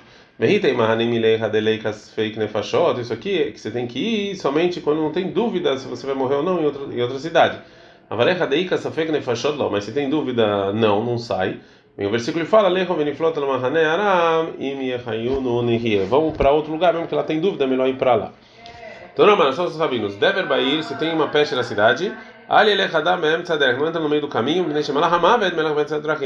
Isso 3.01 3.13
aqui 3.13 3.43
é 3.43 3.51
que 3.51 3.61
você 3.61 3.71
tem 3.71 3.87
que 3.87 3.99
ir 3.99 4.37
somente 4.37 4.81
quando 4.81 5.01
não 5.01 5.13
tem 5.13 5.31
dúvida 5.31 5.77
se 5.77 5.87
você 5.87 6.07
vai 6.07 6.15
morrer 6.15 6.37
ou 6.37 6.43
não 6.43 6.61
em 6.61 6.65
outra, 6.65 6.83
em 6.85 7.01
outra 7.01 7.19
cidade. 7.19 7.59
Mas 9.71 9.85
se 9.85 9.93
tem 9.93 10.11
dúvida, 10.11 10.73
não, 10.73 11.05
não 11.05 11.17
sai. 11.17 11.61
o 11.97 12.11
versículo 12.11 12.45
fala: 12.45 12.69
Vamos 16.09 16.37
para 16.37 16.51
outro 16.51 16.73
lugar, 16.73 16.93
mesmo 16.93 17.09
que 17.09 17.15
ela 17.15 17.25
tem 17.25 17.41
dúvida, 17.41 17.65
é 17.65 17.67
melhor 17.67 17.89
ir 17.89 17.97
para 17.97 18.15
lá. 18.15 18.33
Então, 19.13 19.27
não, 19.27 19.37
mano, 19.37 19.53
só 19.53 19.65
os 19.65 19.77
rabinos. 19.77 20.17
Dever 20.17 20.47
Bair, 20.47 20.83
se 20.83 20.97
tem 20.99 21.13
uma 21.13 21.29
peste 21.29 21.55
na 21.55 21.63
cidade, 21.63 22.13
Ali 22.53 22.73
ele 22.73 22.83
não 23.79 23.87
entra 23.89 23.99
no 23.99 24.11
meio 24.11 24.21
do 24.21 24.29
caminho, 24.29 24.63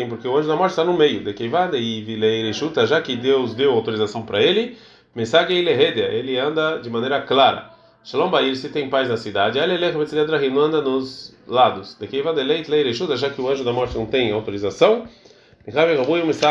porque 0.09 0.27
o 0.27 0.37
anjo 0.37 0.49
da 0.49 0.57
morte 0.57 0.73
está 0.73 0.83
no 0.83 0.93
meio. 0.93 1.23
De 1.23 1.33
Kevada 1.33 1.79
e 1.79 2.03
Vileireshuta, 2.03 2.85
já 2.85 3.01
que 3.01 3.15
Deus 3.15 3.55
deu 3.55 3.71
autorização 3.71 4.23
para 4.23 4.43
ele, 4.43 4.77
Mensagem 5.15 5.57
ele 5.59 5.71
ele 6.13 6.37
anda 6.37 6.79
de 6.79 6.91
maneira 6.91 7.23
clara. 7.23 7.71
Shalom 8.03 8.29
Bair, 8.29 8.57
se 8.57 8.69
tem 8.71 8.91
paz 8.91 9.09
na 9.09 9.17
cidade, 9.17 9.61
Ali 9.61 9.75
ele 9.75 9.85
não 10.51 10.63
anda 10.63 10.83
nos 10.83 11.33
lados. 11.47 11.97
De 11.97 12.09
Kevada 12.09 12.43
Leireshuta, 12.43 13.17
já 13.17 13.31
que 13.31 13.41
o 13.41 13.49
anjo 13.49 13.63
da 13.63 13.73
morte 13.73 13.97
não 13.97 14.05
tem 14.05 14.33
autorização, 14.33 15.07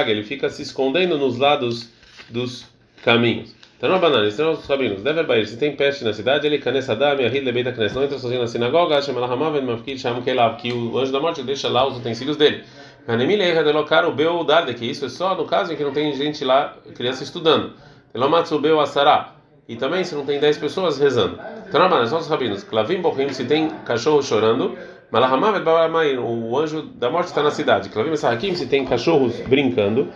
ele 0.10 0.24
fica 0.24 0.50
se 0.50 0.62
escondendo 0.62 1.18
nos 1.18 1.38
lados 1.38 1.90
dos 2.30 2.66
caminhos. 3.04 3.54
Então 3.78 3.90
não 3.90 4.00
banana, 4.00 4.26
ensinam 4.26 4.52
os 4.54 4.66
rabinos. 4.66 5.04
Deve 5.04 5.24
bair, 5.24 5.46
se 5.46 5.58
tem 5.58 5.76
peste 5.76 6.04
na 6.06 6.14
cidade, 6.14 6.48
ele 6.48 6.60
caneçadam 6.60 7.20
e 7.20 7.26
arrid 7.26 7.44
lebeita 7.44 7.74
knes. 7.74 7.94
Não 7.94 8.04
entra 8.04 8.18
sozinho 8.18 8.42
na 8.42 8.48
sinagoga, 8.48 9.02
chama 9.02 9.20
la 9.20 9.28
hamav 9.28 9.62
mafkid 9.62 10.00
sham 10.00 10.22
kelav, 10.22 10.58
que 10.58 10.72
o 10.72 10.98
anjo 10.98 11.12
da 11.12 11.20
morte 11.20 11.44
deixa 11.44 11.68
lá 11.68 11.86
os 11.86 11.98
utensílios 11.98 12.38
dele. 12.38 12.64
De 13.08 13.72
locar 13.72 14.06
o 14.06 14.14
beu 14.14 14.44
darde, 14.44 14.74
que 14.74 14.86
isso 14.86 15.06
é 15.06 15.10
só 15.10 15.36
no 15.36 15.46
caso 15.46 15.74
em 15.74 15.76
que 15.76 15.84
não 15.84 15.92
tem 15.92 16.12
gente 16.14 16.44
lá, 16.44 16.74
criança 16.96 17.24
estudando. 17.24 17.74
Elomatsu 18.14 18.58
beu 18.60 18.80
asará. 18.80 19.36
E 19.68 19.76
também 19.76 20.04
se 20.04 20.16
não 20.16 20.26
tem 20.26 20.40
10 20.40 20.58
pessoas 20.58 20.98
rezando. 20.98 21.40
Então 21.68 21.82
não 21.82 21.90
banana, 21.90 22.08
são 22.08 22.18
os 22.18 22.28
rabinos. 22.28 22.64
Klavim 22.64 23.02
bochim, 23.02 23.30
se 23.30 23.46
tem 23.46 23.70
cachorro 23.86 24.24
chorando. 24.24 24.76
Malahamav 25.12 25.56
et 25.56 26.18
o 26.18 26.58
anjo 26.58 26.82
da 26.82 27.10
morte 27.10 27.28
está 27.28 27.44
na 27.44 27.52
cidade. 27.52 27.90
Klavim 27.90 28.16
sahakim, 28.16 28.56
se 28.56 28.68
tem 28.68 28.86
cachorros 28.86 29.36
brincando. 29.42 30.08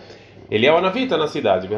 Ele 0.50 0.66
é 0.66 0.72
o 0.72 0.76
anavita 0.76 1.16
na 1.16 1.28
cidade. 1.28 1.68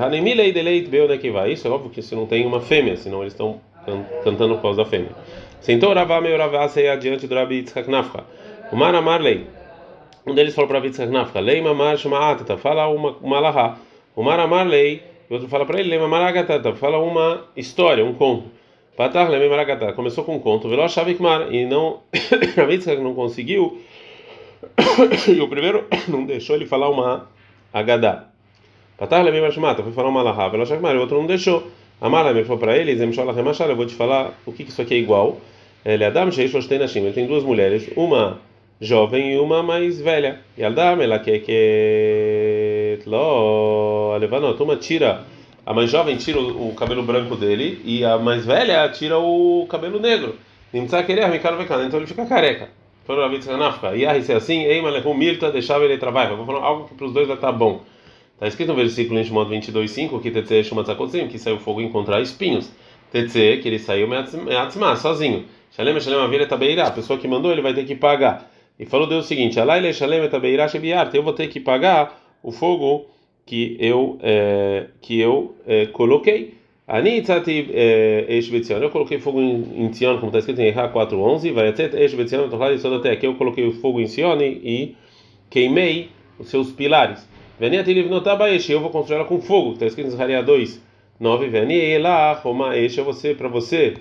Isso 1.52 1.68
é 1.68 1.70
óbvio 1.70 1.90
que 1.90 2.00
se 2.00 2.14
não 2.14 2.26
tem 2.26 2.46
uma 2.46 2.60
fêmea, 2.60 2.96
senão 2.96 3.20
eles 3.20 3.34
estão 3.34 3.60
cantando 4.24 4.54
por 4.54 4.62
causa 4.62 4.82
da 4.82 4.88
fêmea. 4.88 5.10
Sentou 5.60 5.92
Ravá 5.92 6.20
meu 6.20 6.36
Ravá 6.38 6.64
adiante 6.64 7.26
do 7.26 7.34
Rabi 7.34 7.56
Yitzhak 7.56 7.90
Nafka. 7.90 8.24
O 8.72 8.76
Mar 8.76 8.94
Amar 8.94 9.20
Lei. 9.20 9.46
Um 10.26 10.34
deles 10.34 10.54
falou 10.54 10.68
para 10.68 10.78
Rabi 10.78 10.88
Yitzhak 10.88 11.12
Nafka: 11.12 11.38
Lei 11.38 11.60
Mamar 11.60 11.98
Shuma'atata. 11.98 12.56
Fala 12.56 12.88
uma, 12.88 13.10
uma 13.20 13.40
lahá. 13.40 13.76
O 14.16 14.22
Mar 14.22 14.40
Amar 14.40 14.66
Lei. 14.66 15.02
E 15.28 15.34
outro 15.34 15.48
fala 15.48 15.66
para 15.66 15.78
ele: 15.78 15.90
Lei 15.90 15.98
Mamar 15.98 16.22
Agatata. 16.22 16.72
Fala 16.74 16.98
uma 16.98 17.44
história, 17.54 18.04
um 18.04 18.14
conto. 18.14 18.44
Patar 18.96 19.28
Lei 19.28 19.40
Mamar 19.40 19.60
Agatata. 19.60 19.92
Começou 19.92 20.24
com 20.24 20.36
um 20.36 20.40
conto. 20.40 20.68
Veló 20.68 20.88
Shavikmar. 20.88 21.52
E 21.52 21.66
não. 21.66 22.00
Rabi 22.56 22.72
Yitzhak 22.72 23.02
não 23.02 23.14
conseguiu. 23.14 23.82
e 25.28 25.40
o 25.40 25.48
primeiro 25.48 25.86
não 26.08 26.24
deixou 26.24 26.56
ele 26.56 26.64
falar 26.64 26.88
uma 26.88 27.28
Agadá. 27.72 28.31
Patar 29.02 29.24
levei 29.24 29.40
mashmata, 29.40 29.82
foi 29.82 29.90
falar 29.90 30.10
uma 30.10 30.22
lahá, 30.22 30.48
velo 30.48 30.64
shakmar, 30.64 30.94
o 30.94 31.00
outro 31.00 31.18
não 31.18 31.26
deixou. 31.26 31.66
Amar 32.00 32.32
me 32.32 32.44
falou 32.44 32.60
para 32.60 32.78
ele, 32.78 32.94
zem 32.94 33.12
sholah 33.12 33.32
remachar, 33.32 33.68
eu 33.68 33.74
vou 33.74 33.84
te 33.84 33.96
falar 33.96 34.32
o 34.46 34.52
que, 34.52 34.62
que 34.62 34.70
isso 34.70 34.80
aqui 34.80 34.94
é 34.94 34.98
igual. 34.98 35.40
Ele 35.84 36.04
Adam 36.04 36.30
sheish 36.30 36.68
tem 36.68 36.78
nashim, 36.78 37.00
ele 37.00 37.12
tem 37.12 37.26
duas 37.26 37.42
mulheres, 37.42 37.90
uma 37.96 38.38
jovem 38.80 39.32
e 39.32 39.38
uma 39.40 39.60
mais 39.60 40.00
velha. 40.00 40.38
E 40.56 40.62
Adam, 40.62 41.02
ela 41.02 41.18
quer 41.18 41.40
que 41.40 43.00
lo 43.04 44.16
levanot, 44.18 44.62
uma 44.62 44.76
tira 44.76 45.24
a 45.66 45.74
mais 45.74 45.90
jovem 45.90 46.16
tira 46.16 46.38
o, 46.38 46.72
cabelo 46.72 47.02
branco 47.02 47.34
dele 47.34 47.82
e 47.84 48.04
a 48.04 48.18
mais 48.18 48.46
velha 48.46 48.88
tira 48.90 49.18
o 49.18 49.66
cabelo 49.68 49.98
negro. 49.98 50.36
Nimtza 50.72 51.02
querer 51.02 51.28
me 51.28 51.40
caro 51.40 51.60
então 51.60 51.98
ele 51.98 52.06
fica 52.06 52.24
careca. 52.24 52.68
Falou 53.04 53.24
a 53.24 53.28
Vitsa 53.28 53.56
Nafka. 53.56 53.96
E 53.96 54.06
aí, 54.06 54.22
se 54.22 54.32
é 54.32 54.36
assim, 54.36 54.62
ei, 54.62 54.80
malehum 54.80 55.12
mirta, 55.12 55.50
deixava 55.50 55.84
ele 55.86 55.98
trabalhar. 55.98 56.36
Vou 56.36 56.46
falar 56.46 56.64
algo 56.64 56.84
que 56.86 56.94
para 56.94 57.06
os 57.06 57.12
dois 57.12 57.26
vai 57.26 57.34
estar 57.34 57.50
bom. 57.50 57.80
Está 58.42 58.48
escrito 58.48 58.70
no 58.70 58.74
versículo 58.74 59.20
em 59.20 59.24
Shimon 59.24 59.44
22:5 59.44 60.20
que 60.20 60.28
Tetze 60.28 60.64
Shumatzakotzim, 60.64 61.28
que 61.28 61.38
saiu 61.38 61.60
fogo 61.60 61.80
encontrar 61.80 62.20
espinhos. 62.20 62.72
Tetze, 63.12 63.58
que 63.58 63.68
ele 63.68 63.78
saiu 63.78 64.08
meatzma, 64.08 64.96
sozinho. 64.96 65.44
Shalem 65.70 66.00
Shalem 66.00 66.18
Avira 66.18 66.44
Tabeirá, 66.44 66.88
a 66.88 66.90
pessoa 66.90 67.20
que 67.20 67.28
mandou 67.28 67.52
ele 67.52 67.62
vai 67.62 67.72
ter 67.72 67.84
que 67.84 67.94
pagar. 67.94 68.50
E 68.76 68.84
falou 68.84 69.06
Deus 69.06 69.26
o 69.26 69.28
seguinte: 69.28 69.60
Alaile 69.60 69.94
Shalem 69.94 70.28
Tabeirá 70.28 70.66
Shebiart, 70.66 71.14
eu 71.14 71.22
vou 71.22 71.32
ter 71.32 71.46
que 71.46 71.60
pagar 71.60 72.20
o 72.42 72.50
fogo 72.50 73.06
que 73.46 73.76
eu 73.78 74.18
é, 74.20 74.88
que 75.00 75.20
eu 75.20 75.54
é, 75.64 75.86
coloquei. 75.86 76.54
Ani 76.88 77.22
tzati 77.22 77.70
esh 78.26 78.48
betzion. 78.48 78.78
Eu 78.78 78.90
coloquei 78.90 79.20
fogo 79.20 79.40
em, 79.40 79.84
em 79.84 79.92
Sion, 79.92 80.16
como 80.16 80.26
está 80.26 80.40
escrito 80.40 80.60
em 80.60 80.66
Erra 80.66 80.92
4:11. 80.92 81.52
Vai 81.52 81.68
até 81.68 81.84
esh 82.02 82.14
betzion, 82.14 82.48
que 83.20 83.24
eu 83.24 83.34
coloquei 83.36 83.70
fogo 83.74 84.00
em 84.00 84.08
Sion 84.08 84.36
e 84.40 84.96
queimei 85.48 86.10
os 86.40 86.48
seus 86.48 86.72
pilares. 86.72 87.30
Eu 87.62 88.80
vou 88.80 88.90
construir 88.90 89.16
ela 89.16 89.24
com 89.24 89.40
fogo, 89.40 89.74
está 89.74 89.86
escrito 89.86 90.08
em 90.08 90.10
Zahariah 90.10 90.42
2, 90.42 90.80
9. 91.20 91.50
Eu 92.96 93.04
vou 93.04 93.12
ser 93.12 93.36
para 93.36 93.46
você, 93.46 93.94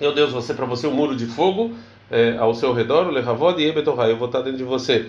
meu 0.00 0.14
Deus, 0.14 0.32
você 0.32 0.54
para 0.54 0.64
você 0.64 0.86
um 0.86 0.94
muro 0.94 1.14
de 1.14 1.26
fogo 1.26 1.72
é, 2.10 2.36
ao 2.38 2.54
seu 2.54 2.72
redor, 2.72 3.06
eu 3.14 4.16
vou 4.16 4.26
estar 4.26 4.40
dentro 4.40 4.56
de 4.56 4.64
você. 4.64 5.06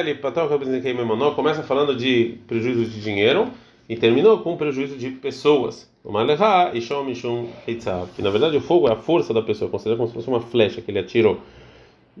Ele 0.00 0.14
começa 1.34 1.62
falando 1.62 1.94
de 1.94 2.38
prejuízo 2.48 2.84
de 2.84 3.00
dinheiro 3.00 3.48
e 3.88 3.96
terminou 3.96 4.38
com 4.38 4.56
prejuízo 4.56 4.96
de 4.96 5.10
pessoas. 5.10 5.88
Que 8.16 8.22
na 8.22 8.30
verdade 8.30 8.56
o 8.56 8.60
fogo 8.60 8.88
é 8.88 8.92
a 8.92 8.96
força 8.96 9.32
da 9.32 9.42
pessoa, 9.42 9.70
considera 9.70 9.96
como 9.96 10.08
se 10.08 10.14
fosse 10.14 10.26
uma 10.26 10.40
flecha 10.40 10.80
que 10.80 10.90
ele 10.90 10.98
atirou. 10.98 11.38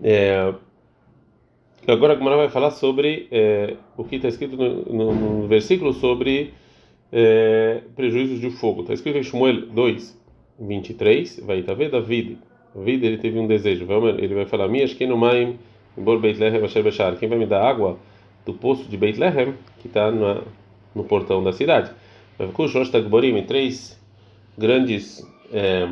É, 0.02 0.52
Agora 1.86 2.12
a 2.12 2.16
Gemara 2.16 2.36
vai 2.36 2.48
falar 2.48 2.70
sobre 2.70 3.26
é, 3.32 3.74
o 3.96 4.04
que 4.04 4.16
está 4.16 4.28
escrito 4.28 4.56
no, 4.56 4.84
no, 4.84 5.14
no, 5.14 5.48
versículo 5.48 5.92
sobre 5.92 6.54
é, 7.10 7.80
prejuízos 7.96 8.40
de 8.40 8.50
fogo. 8.50 8.82
Está 8.82 8.94
escrito 8.94 9.18
em 9.18 9.22
Shmuel 9.22 9.66
2, 9.66 10.20
23, 10.60 11.40
vai 11.44 11.58
estar 11.58 11.74
vendo 11.74 11.92
David. 11.92 12.38
David 12.72 13.04
ele 13.04 13.18
teve 13.18 13.38
um 13.38 13.48
desejo. 13.48 13.86
Ele 14.18 14.34
vai 14.34 14.46
falar: 14.46 14.68
Minha 14.68 14.86
que 14.86 15.06
no 15.06 15.16
maim 15.16 15.58
embor 15.98 16.20
Beit 16.20 16.38
Lehem 16.38 16.60
Bechar. 16.82 17.16
Quem 17.16 17.28
vai 17.28 17.36
me 17.36 17.46
dar 17.46 17.62
água 17.62 17.98
do 18.46 18.54
poço 18.54 18.88
de 18.88 18.96
Beit 18.96 19.18
Lehem, 19.18 19.54
que 19.80 19.88
está 19.88 20.10
no 20.94 21.04
portão 21.04 21.42
da 21.42 21.52
cidade? 21.52 21.90
Vai 22.38 22.46
ficar 22.46 22.62
três 23.46 24.00
grandes 24.56 25.26
é, 25.52 25.88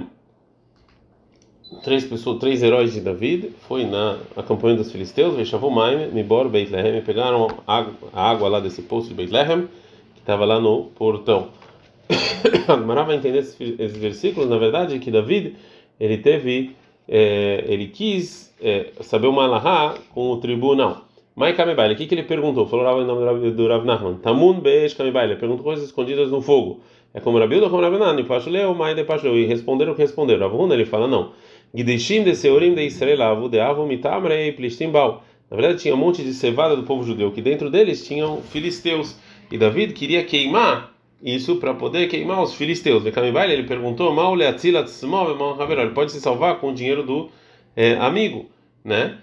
três 1.83 2.05
pessoas, 2.05 2.39
três 2.39 2.63
heróis 2.63 2.93
de 2.93 3.01
David, 3.01 3.51
foi 3.69 3.85
na 3.85 4.19
acampamento 4.37 4.83
dos 4.83 4.93
filisteus, 4.93 5.37
Veshavumaim, 5.37 6.09
Mibor, 6.13 6.49
Beit 6.49 6.71
Lehem, 6.71 6.99
e 6.99 7.01
pegaram 7.01 7.49
a 7.67 7.87
água 8.13 8.49
lá 8.49 8.61
desse 8.61 8.83
poço 8.83 9.09
de 9.09 9.15
Beit 9.15 9.33
Lehem, 9.33 9.69
que 10.15 10.21
estava 10.21 10.45
lá 10.45 10.61
no 10.61 10.85
portão. 10.97 11.49
A 12.69 12.77
Gemara 12.77 13.05
vai 13.05 13.17
entender 13.17 13.39
esses, 13.39 13.97
versículos, 13.97 14.49
na 14.49 14.59
verdade, 14.59 14.99
que 14.99 15.11
David, 15.11 15.55
ele 15.99 16.19
teve, 16.19 16.77
é, 17.09 17.65
ele 17.69 17.87
quis 17.87 18.55
é, 18.61 18.89
saber 19.01 19.29
uma 19.29 19.45
alahá 19.45 19.95
com 20.13 20.31
o 20.31 20.37
tribunal. 20.39 21.07
Mai 21.37 21.55
Kamibaile, 21.55 21.95
o 21.95 21.97
que, 21.97 22.07
que 22.07 22.15
ele 22.15 22.25
perguntou? 22.25 22.67
Falou 22.67 22.85
o 22.85 23.05
nome 23.05 23.51
do 23.53 23.69
Rav 23.69 23.85
Nachman. 23.85 24.17
Tamun 24.17 24.61
Beish 24.61 24.95
Kamibaile, 24.95 25.37
perguntou 25.37 25.65
coisas 25.65 25.85
escondidas 25.87 26.31
no 26.31 26.43
fogo. 26.43 26.81
É 27.13 27.21
como 27.21 27.39
Rabi 27.39 27.59
ou 27.59 27.71
como 27.71 27.83
Rabi 27.83 27.99
Nani, 27.99 28.25
Pashuleu, 28.25 28.75
Mai 28.75 28.95
de 28.95 29.05
Pashuleu. 29.05 29.37
E 29.37 29.45
responderam 29.45 29.93
o 29.93 29.95
que 29.97 30.03
responderam. 30.03 30.49
Ravuna, 30.49 30.75
ele 30.75 30.85
fala, 30.85 31.09
não. 31.09 31.33
Gideshim 31.75 32.25
de 32.25 32.35
Seurim 32.35 32.75
de 32.75 32.85
Israel, 32.85 33.23
Avu 33.23 33.49
de 33.49 33.61
Avu 33.61 33.87
Mitamrei. 33.87 34.57
Na 35.51 35.57
verdade, 35.57 35.81
tinha 35.81 35.95
um 35.95 35.99
monte 35.99 36.23
de 36.23 36.33
cevada 36.33 36.77
do 36.77 36.83
povo 36.83 37.05
judeu, 37.05 37.33
que 37.33 37.41
dentro 37.41 37.71
deles 37.71 38.07
tinham 38.07 38.43
filisteus. 38.43 39.17
E 39.51 39.59
David 39.59 39.95
queria 39.95 40.25
queimar 40.25 40.93
isso 41.23 41.57
para 41.57 41.75
poder 41.75 42.09
queimar 42.09 42.43
os 42.43 42.55
filisteus. 42.55 43.03
Vekamibai, 43.03 43.53
ele 43.53 43.65
perguntou: 43.65 44.13
Mal 44.13 44.37
Ele 44.41 45.91
pode 45.91 46.13
se 46.13 46.21
salvar 46.21 46.61
com 46.61 46.71
o 46.71 46.75
dinheiro 46.75 47.03
do 47.03 47.31
é, 47.77 47.95
amigo, 47.95 48.47
né? 48.85 49.19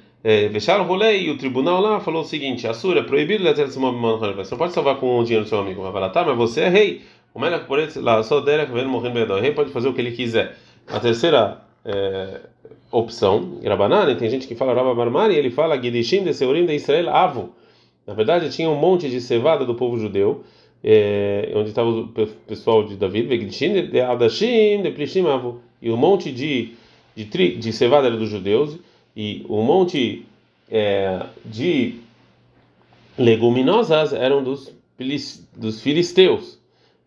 Fecharam 0.51 0.83
o 0.83 0.87
rolê 0.87 1.21
e 1.21 1.29
o 1.29 1.37
tribunal 1.37 1.79
lá 1.79 1.99
falou 1.99 2.21
o 2.21 2.25
seguinte: 2.25 2.67
Assura, 2.67 2.99
é 2.99 3.03
proibido 3.03 3.43
Você 3.43 4.51
não 4.51 4.57
pode 4.57 4.73
salvar 4.73 4.97
com 4.97 5.19
o 5.19 5.23
dinheiro 5.23 5.45
do 5.45 5.49
seu 5.49 5.59
amigo. 5.59 5.81
Vai 5.81 5.91
falar, 5.93 6.09
tá, 6.09 6.25
mas 6.25 6.35
você 6.35 6.61
é 6.61 6.69
rei. 6.69 7.01
O 7.33 7.39
Melech 7.39 7.65
por 7.65 7.79
lá, 7.97 8.21
só 8.23 8.41
Derek 8.41 8.71
vendo 8.71 8.89
morrendo 8.89 9.33
O 9.33 9.39
rei 9.39 9.51
pode 9.51 9.71
fazer 9.71 9.87
o 9.87 9.93
que 9.93 10.01
ele 10.01 10.11
quiser. 10.11 10.57
A 10.87 10.99
terceira 10.99 11.61
é, 11.87 12.41
opção, 12.91 13.59
Rabanana, 13.63 14.13
tem 14.15 14.29
gente 14.29 14.45
que 14.45 14.55
fala 14.55 14.73
Rabba 14.73 14.93
Marmari, 14.93 15.35
ele 15.35 15.49
fala 15.49 15.81
Gidishim 15.81 16.23
de 16.23 16.33
Seurim 16.33 16.65
de 16.65 16.75
Israel 16.75 17.09
Avo. 17.09 17.49
Na 18.05 18.13
verdade, 18.13 18.49
tinha 18.49 18.69
um 18.69 18.75
monte 18.75 19.09
de 19.09 19.21
cevada 19.21 19.65
do 19.65 19.73
povo 19.73 19.97
judeu, 19.97 20.43
é, 20.83 21.51
onde 21.55 21.69
estava 21.69 21.89
o 21.89 22.07
pessoal 22.45 22.83
de 22.83 22.97
David, 22.97 23.29
Gidishim 23.29 23.87
de 23.89 24.01
Adashim 24.01 24.81
de 24.81 24.91
Plishim 24.91 25.25
Avo. 25.27 25.61
E 25.81 25.89
um 25.89 25.97
monte 25.97 26.31
de, 26.31 26.73
de, 27.15 27.25
tri, 27.25 27.55
de 27.55 27.71
cevada 27.71 28.07
era 28.07 28.17
dos 28.17 28.29
judeus, 28.29 28.77
e 29.15 29.45
um 29.49 29.61
monte 29.61 30.25
é, 30.69 31.25
de 31.45 31.95
leguminosas 33.17 34.11
eram 34.11 34.43
dos, 34.43 34.73
dos 35.55 35.81
filisteus. 35.81 36.56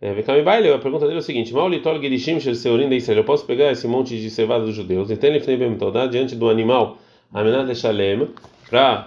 É, 0.03 0.11
a 0.13 0.79
pergunta 0.79 1.05
dele 1.05 1.19
é 1.19 1.21
o 1.21 1.23
seguinte: 1.23 1.53
Maulitol 1.53 2.01
Gerishim 2.01 2.41
Seurim 2.41 2.89
de 2.89 2.97
Israel. 2.97 3.19
Eu 3.19 3.25
posso 3.25 3.45
pegar 3.45 3.71
esse 3.71 3.87
monte 3.87 4.19
de 4.19 4.31
cevada 4.31 4.65
dos 4.65 4.75
judeus 4.75 5.11
e 5.11 5.17
ter 5.17 5.39
diante 6.11 6.35
do 6.35 6.49
animal 6.49 6.97
Amenad 7.33 7.67
de 7.67 7.75
Shalem 7.75 8.29
para 8.69 9.07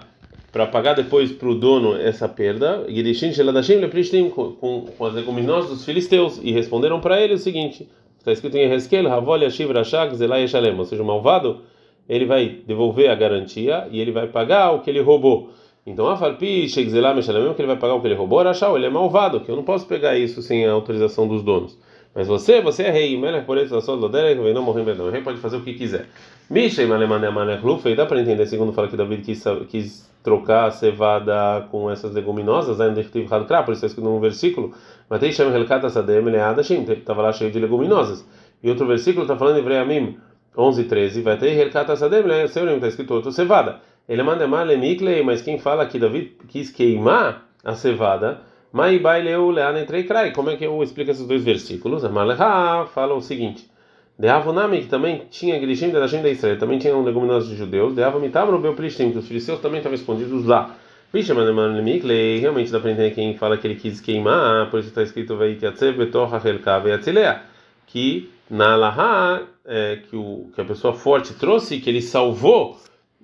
para 0.52 0.68
pagar 0.68 0.94
depois 0.94 1.32
para 1.32 1.48
o 1.48 1.54
dono 1.56 1.96
essa 1.96 2.28
perda, 2.28 2.86
Gerishim 2.88 3.32
Sheladashim 3.32 3.74
Leprishtim 3.74 4.30
com 4.30 4.86
as 5.00 5.12
leguminosas 5.12 5.70
dos 5.70 5.84
filisteus 5.84 6.40
e 6.40 6.52
responderam 6.52 7.00
para 7.00 7.20
ele 7.20 7.34
o 7.34 7.38
seguinte: 7.38 7.88
está 8.16 8.30
escrito 8.30 8.56
em 8.56 8.72
Hezkel 8.72 9.12
Havol 9.12 9.42
Yashiv 9.42 9.72
Rashak 9.72 10.14
Zelai 10.14 10.46
Shalem, 10.46 10.78
ou 10.78 10.84
seja, 10.84 11.02
o 11.02 11.06
malvado 11.06 11.62
ele 12.08 12.24
vai 12.24 12.60
devolver 12.64 13.10
a 13.10 13.16
garantia 13.16 13.88
e 13.90 13.98
ele 13.98 14.12
vai 14.12 14.28
pagar 14.28 14.70
o 14.70 14.80
que 14.80 14.90
ele 14.90 15.00
roubou. 15.00 15.50
Então, 15.86 16.08
a 16.08 16.16
Falpi, 16.16 16.66
Shegzelá, 16.66 17.12
Meshalemem, 17.12 17.52
que 17.52 17.60
ele 17.60 17.66
vai 17.66 17.76
pagar 17.76 17.94
o 17.94 18.00
que 18.00 18.06
ele 18.06 18.14
roubou, 18.14 18.40
Arachau, 18.40 18.76
ele 18.76 18.86
é 18.86 18.90
malvado, 18.90 19.40
que 19.40 19.50
eu 19.50 19.56
não 19.56 19.62
posso 19.62 19.86
pegar 19.86 20.16
isso 20.16 20.40
sem 20.40 20.64
a 20.64 20.72
autorização 20.72 21.28
dos 21.28 21.42
donos. 21.42 21.78
Mas 22.14 22.26
você, 22.26 22.60
você 22.62 22.84
é 22.84 22.90
rei, 22.90 23.20
Melech 23.20 23.44
por 23.44 23.58
isso, 23.58 23.78
só 23.80 23.94
Loderek, 23.94 24.40
vem 24.40 24.54
não 24.54 24.62
morrer 24.62 24.82
O 25.00 25.10
rei 25.10 25.20
pode 25.20 25.38
fazer 25.38 25.56
o 25.56 25.60
que 25.62 25.74
quiser. 25.74 26.06
Misha, 26.48 26.86
Malemane, 26.86 27.26
Amalek, 27.26 27.66
Lufa, 27.66 27.94
dá 27.94 28.06
para 28.06 28.20
entender, 28.20 28.46
segundo 28.46 28.72
fala 28.72 28.88
que 28.88 28.96
David 28.96 29.22
quis, 29.22 29.44
quis 29.68 30.10
trocar 30.22 30.68
a 30.68 30.70
cevada 30.70 31.66
com 31.70 31.90
essas 31.90 32.14
leguminosas, 32.14 32.80
ainda 32.80 33.02
que 33.02 33.10
tive 33.10 33.26
Hadkra, 33.32 33.62
por 33.62 33.72
isso 33.72 33.84
está 33.84 33.88
escrito 33.88 34.08
num 34.08 34.20
versículo, 34.20 34.72
mas 35.10 35.20
tem 35.20 35.32
Shem 35.32 35.54
Helkata 35.54 35.90
Sadem, 35.90 36.22
Leadashim, 36.22 36.82
estava 36.90 37.20
lá 37.20 37.32
cheio 37.32 37.50
de 37.50 37.58
leguminosas. 37.58 38.26
E 38.62 38.70
outro 38.70 38.86
versículo 38.86 39.24
está 39.24 39.36
falando 39.36 39.58
em 39.58 39.62
Vreamim 39.62 40.16
11, 40.56 40.84
13, 40.84 41.20
vai 41.20 41.36
ter 41.36 41.50
Helkata 41.58 41.94
Sadem, 41.94 42.22
Leadashim, 42.22 42.66
está 42.74 42.88
escrito 42.88 43.12
outro 43.12 43.32
cevada. 43.32 43.80
Ele 44.08 44.22
manda 44.22 44.46
mal 44.46 44.66
Miklei, 44.66 45.22
mas 45.22 45.42
quem 45.42 45.58
fala 45.58 45.86
que 45.86 45.98
Davi 45.98 46.36
quis 46.48 46.70
queimar 46.70 47.48
a 47.64 47.74
cevada, 47.74 48.42
Mai 48.74 48.98
baileu 48.98 49.50
lean 49.50 49.80
entrei 49.80 50.02
crai. 50.02 50.32
Como 50.32 50.50
é 50.50 50.56
que 50.56 50.66
eu 50.66 50.82
explico 50.82 51.08
esses 51.08 51.24
dois 51.28 51.44
versículos? 51.44 52.04
A 52.04 52.08
Maleha 52.08 52.84
fala 52.86 53.14
o 53.14 53.20
seguinte: 53.20 53.70
De 54.18 54.26
Avonami, 54.26 54.80
que 54.80 54.88
também 54.88 55.22
tinha 55.30 55.56
Grishim 55.60 55.90
da 55.90 56.08
Shem 56.08 56.22
da 56.22 56.28
Israel, 56.28 56.58
também 56.58 56.80
tinha 56.80 56.96
um 56.96 57.04
leguminoso 57.04 57.48
de 57.48 57.54
judeus, 57.54 57.94
De 57.94 58.02
no 58.02 58.58
Beoplistim, 58.58 59.12
que 59.12 59.18
os 59.18 59.28
filisteus 59.28 59.60
também 59.60 59.78
estavam 59.78 59.94
escondidos 59.94 60.44
lá. 60.44 60.74
Vixe, 61.12 61.32
Miklei, 61.32 62.40
realmente 62.40 62.72
dá 62.72 62.80
para 62.80 62.90
entender 62.90 63.12
quem 63.12 63.36
fala 63.36 63.56
que 63.56 63.64
ele 63.64 63.76
quis 63.76 64.00
queimar, 64.00 64.68
por 64.68 64.80
isso 64.80 64.88
está 64.88 65.04
escrito 65.04 65.36
Veitiatzev 65.36 65.96
Betorha 65.96 66.42
Helka 66.44 66.80
Veatzilea, 66.80 67.42
que 67.86 68.28
na 68.50 68.72
Alaha, 68.72 69.42
é, 69.64 70.00
que, 70.10 70.16
o, 70.16 70.50
que 70.52 70.60
a 70.60 70.64
pessoa 70.64 70.92
forte 70.92 71.32
trouxe, 71.34 71.78
que 71.78 71.88
ele 71.88 72.02
salvou 72.02 72.76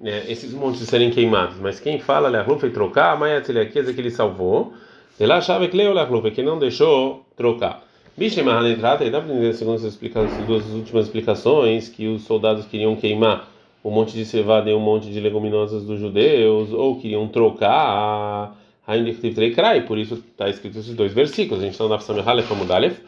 é, 0.02 0.30
esses 0.30 0.52
montes 0.52 0.80
serem 0.82 1.10
queimados. 1.10 1.56
Mas 1.58 1.80
quem 1.80 1.98
fala 1.98 2.28
Leachlufa 2.28 2.66
e 2.66 2.70
trocar, 2.70 3.12
a 3.12 3.16
Maia 3.16 3.40
Tziliakias 3.40 3.88
é 3.88 3.92
que 3.92 4.00
ele 4.00 4.10
salvou. 4.10 4.72
Ele 5.18 5.32
achava 5.32 5.68
que 5.68 5.76
Leo 5.76 5.92
Leachlufa, 5.92 6.30
que 6.30 6.42
não 6.42 6.58
deixou 6.58 7.24
trocar. 7.36 7.84
Bicho 8.16 8.42
Mahalentrata, 8.44 9.04
e 9.04 9.10
dá 9.10 9.20
para 9.20 9.32
entender, 9.32 9.54
segundo 9.54 9.76
essas 9.76 9.96
duas 10.46 10.66
últimas 10.66 11.06
explicações, 11.06 11.88
que 11.88 12.06
os 12.06 12.22
soldados 12.22 12.66
queriam 12.66 12.96
queimar 12.96 13.48
um 13.84 13.90
monte 13.90 14.12
de 14.12 14.24
cevada 14.24 14.70
e 14.70 14.74
um 14.74 14.80
monte 14.80 15.10
de 15.10 15.20
leguminosas 15.20 15.84
dos 15.84 15.98
judeus, 15.98 16.70
ou 16.72 17.00
queriam 17.00 17.26
trocar 17.28 17.70
a 17.70 18.52
Haindiktiv 18.86 19.34
Treikrai, 19.34 19.82
por 19.86 19.96
isso 19.96 20.14
está 20.14 20.48
escrito 20.48 20.78
esses 20.78 20.94
dois 20.94 21.12
versículos. 21.12 21.62
A 21.62 21.66
gente 21.66 21.72
está 21.72 21.88
na 21.88 21.98
Sameh 21.98 22.22
Halef 22.26 22.52
Amudalef. 22.52 23.00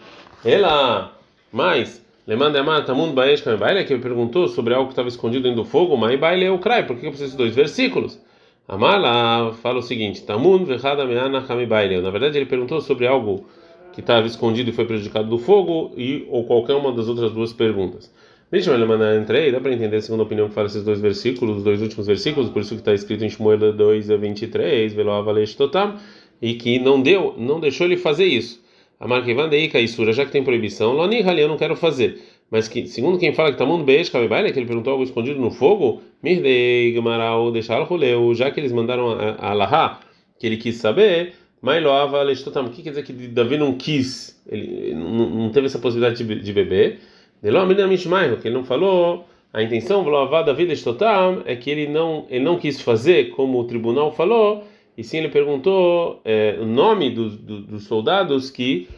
Ela, 0.44 1.12
mais 1.52 2.01
Lemanda 2.24 2.60
Amar 2.60 2.84
Tamund 2.84 3.14
Baesh 3.14 3.40
Kamibaile, 3.40 3.84
que 3.84 3.98
perguntou 3.98 4.46
sobre 4.46 4.72
algo 4.72 4.86
que 4.86 4.92
estava 4.92 5.08
escondido 5.08 5.42
dentro 5.42 5.64
do 5.64 5.68
fogo, 5.68 5.96
Mai 5.96 6.16
Baile 6.16 6.48
o 6.50 6.58
Krai, 6.58 6.86
por 6.86 6.96
que 6.96 7.06
eu 7.06 7.10
preciso 7.10 7.30
desses 7.30 7.36
dois 7.36 7.52
versículos? 7.52 8.20
Amala 8.68 9.52
fala 9.54 9.80
o 9.80 9.82
seguinte: 9.82 10.22
Tamund 10.22 10.64
Vechada 10.64 11.04
Meana 11.04 11.42
Kamibaile. 11.42 12.00
Na 12.00 12.10
verdade, 12.10 12.38
ele 12.38 12.46
perguntou 12.46 12.80
sobre 12.80 13.08
algo 13.08 13.44
que 13.92 13.98
estava 13.98 14.24
escondido 14.24 14.70
e 14.70 14.72
foi 14.72 14.84
prejudicado 14.84 15.28
do 15.28 15.36
fogo, 15.36 15.92
e 15.96 16.24
ou 16.30 16.44
qualquer 16.44 16.74
uma 16.74 16.92
das 16.92 17.08
outras 17.08 17.32
duas 17.32 17.52
perguntas. 17.52 18.08
Eu 18.52 18.86
mandar 18.86 19.16
entrei, 19.16 19.50
dá 19.50 19.60
para 19.60 19.72
entender 19.72 19.96
a 19.96 20.00
segunda 20.00 20.22
opinião 20.22 20.48
que 20.48 20.54
fala 20.54 20.68
esses 20.68 20.84
dois 20.84 21.00
versículos, 21.00 21.56
os 21.56 21.64
dois 21.64 21.82
últimos 21.82 22.06
versículos, 22.06 22.50
por 22.50 22.62
isso 22.62 22.74
que 22.74 22.82
está 22.82 22.94
escrito 22.94 23.24
em 23.24 23.28
Shmuel 23.28 23.72
2 23.72 24.10
a 24.12 24.16
23, 24.16 24.94
Veloavalesh 24.94 25.56
Totam, 25.56 25.96
e 26.40 26.54
que 26.54 26.78
não 26.78 27.02
deu, 27.02 27.34
não 27.36 27.58
deixou 27.58 27.84
ele 27.84 27.96
fazer 27.96 28.26
isso. 28.26 28.61
A 29.02 29.08
marca 29.08 29.48
Deika 29.48 29.80
Isura, 29.80 30.12
já 30.12 30.24
que 30.24 30.30
tem 30.30 30.44
proibição, 30.44 30.92
Loni 30.92 31.24
eu 31.40 31.48
não 31.48 31.56
quero 31.56 31.74
fazer. 31.74 32.22
Mas 32.48 32.68
que, 32.68 32.86
segundo 32.86 33.18
quem 33.18 33.34
fala 33.34 33.48
que 33.48 33.56
está 33.56 33.66
mundo 33.66 33.82
beijo, 33.82 34.12
que 34.12 34.16
ele 34.16 34.64
perguntou 34.64 34.92
algo 34.92 35.02
escondido 35.02 35.40
no 35.40 35.50
fogo, 35.50 36.00
Mirdei 36.22 36.92
Gamaral 36.92 37.50
deixar 37.50 37.82
roleu, 37.82 38.32
já 38.32 38.48
que 38.52 38.60
eles 38.60 38.70
mandaram 38.70 39.10
a 39.10 39.50
Alaha, 39.50 39.98
que 40.38 40.46
ele 40.46 40.56
quis 40.56 40.76
saber, 40.76 41.32
Mailoava 41.60 42.22
Lestotam, 42.22 42.66
o 42.66 42.70
que 42.70 42.80
quer 42.80 42.90
dizer 42.90 43.02
que 43.02 43.12
Davi 43.12 43.58
não 43.58 43.74
quis, 43.74 44.40
ele 44.48 44.94
não, 44.94 45.50
teve 45.50 45.66
essa 45.66 45.80
possibilidade 45.80 46.22
de, 46.22 46.36
de 46.36 46.52
beber? 46.52 47.00
Delomina 47.42 47.88
Mishmaio, 47.88 48.36
que 48.36 48.46
ele 48.46 48.54
não 48.54 48.62
falou, 48.62 49.26
a 49.52 49.60
intenção, 49.64 50.04
Davi 50.44 50.64
Lestotam, 50.64 51.42
é 51.44 51.56
que 51.56 51.68
ele 51.68 51.88
não, 51.88 52.24
ele 52.30 52.44
não 52.44 52.56
quis 52.56 52.80
fazer 52.80 53.30
como 53.30 53.58
o 53.58 53.64
tribunal 53.64 54.12
falou 54.12 54.62
e 54.96 55.02
sim 55.02 55.18
ele 55.18 55.28
perguntou 55.28 56.20
é, 56.24 56.58
o 56.60 56.66
nome 56.66 57.10
dos, 57.10 57.36
dos, 57.36 57.84
soldados 57.84 58.50
que 58.50 58.88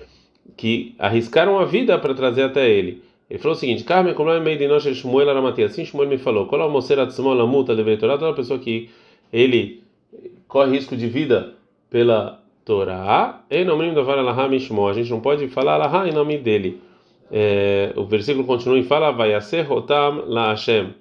que 0.57 0.95
arriscaram 0.99 1.59
a 1.59 1.65
vida 1.65 1.99
para 1.99 2.15
trazer 2.15 2.43
até 2.43 2.69
ele. 2.71 3.03
Ele 3.29 3.39
falou 3.39 3.57
o 3.57 3.59
seguinte: 3.59 3.85
Carmen, 3.85 4.15
como 4.15 4.31
é 4.31 4.39
meio 4.39 4.59
de 4.59 4.69
nós, 4.69 4.85
Shmuel 4.85 5.31
Aramati. 5.31 5.63
Assim 5.63 5.85
Shmuel 5.85 6.09
me 6.09 6.19
falou: 6.19 6.47
Qual 6.47 6.61
é 6.61 6.65
o 6.65 6.71
moceira 6.71 7.07
de 7.07 7.21
a 7.21 7.47
multa 7.47 7.75
de 7.75 7.97
Torá? 7.97 8.19
Toda 8.19 8.35
pessoa 8.35 8.59
que 8.59 8.91
ele 9.33 9.83
corre 10.47 10.73
risco 10.73 10.97
de 10.97 11.07
vida 11.07 11.55
pela 11.91 12.41
Torá, 12.65 13.43
em 13.51 13.65
nome 13.65 13.91
do 13.93 14.05
Varalahá 14.05 14.49
Mishmo. 14.49 14.87
A 14.87 14.93
gente 14.93 15.11
não 15.11 15.21
pode 15.21 15.49
falar 15.49 15.75
Alahá 15.75 16.09
em 16.09 16.13
nome 16.13 16.39
dele. 16.39 16.81
É, 17.31 17.93
o 17.97 18.05
versículo 18.05 18.47
continua 18.47 18.79
e 18.79 18.85
fala: 18.85 19.11
Vai 19.11 19.41
ser 19.41 19.63
Rotam 19.63 20.25
La 20.27 20.51
Hashem. 20.51 20.95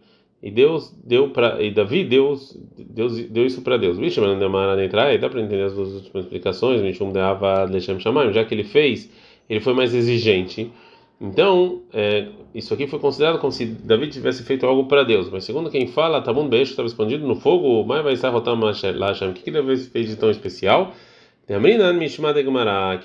E 0.44 0.52
Deus 0.52 0.94
deu 1.02 1.30
para 1.30 1.62
e 1.64 1.72
Davi 1.72 2.04
deu, 2.04 2.38
Deus 2.78 3.18
deu 3.30 3.46
isso 3.46 3.62
para 3.62 3.78
Deus. 3.78 3.98
Vixe, 3.98 4.20
mas 4.20 4.38
não 4.38 4.84
entrar, 4.84 5.18
dá 5.18 5.30
para 5.30 5.40
entender 5.40 5.64
as 5.64 5.74
duas 5.74 5.94
últimas 5.94 6.26
explicações, 6.26 6.82
Mishum 6.82 7.14
deava 7.14 7.64
Lechem 7.64 7.98
Shamayim, 7.98 8.34
já 8.34 8.44
que 8.44 8.54
ele 8.54 8.66
fez, 8.66 9.10
ele 9.50 9.62
foi 9.62 9.74
mais 9.74 9.94
exigente. 9.96 10.70
Então, 11.22 11.84
é, 11.94 12.28
isso 12.54 12.74
aqui 12.74 12.86
foi 12.88 13.00
considerado 13.00 13.40
como 13.40 13.54
se 13.54 13.66
Davi 13.66 14.08
tivesse 14.08 14.44
feito 14.44 14.66
algo 14.66 14.86
para 14.86 15.04
Deus. 15.04 15.30
Mas 15.30 15.46
segundo 15.46 15.70
quem 15.70 15.88
fala, 15.88 16.22
Tamun 16.22 16.50
Beijo 16.50 16.72
estava 16.72 16.88
escondido 16.90 17.26
no 17.26 17.36
fogo, 17.38 17.86
mas 17.86 18.04
vai 18.04 18.12
estar 18.12 18.28
rotando 18.30 18.66
Lashem. 18.66 19.30
O 19.30 19.34
que, 19.34 19.44
que 19.44 19.52
Davi 19.52 19.78
fez 19.78 20.10
de 20.10 20.18
tão 20.18 20.30
especial? 20.30 20.94
Que 21.48 21.54